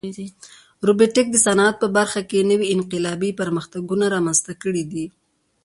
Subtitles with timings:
[0.87, 5.05] روبوټیکس د صنعت په برخه کې نوې انقلابي پرمختګونه رامنځته کړي دي.